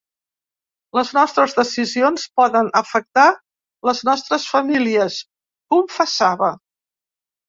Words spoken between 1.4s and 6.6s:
decisions poden afectar les nostres famílies…, confessava.